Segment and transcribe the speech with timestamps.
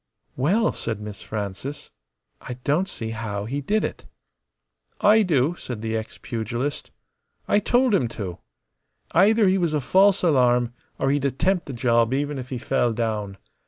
[0.35, 1.91] "Well!" said Miss Frances.
[2.41, 4.05] "I don't see how he did it."
[4.99, 6.89] "I do," said the ex pugilist.
[7.47, 8.39] "I told him to.
[9.11, 12.93] Either he was a false alarm, or he'd attempt the job even if he fell
[12.93, 13.37] down.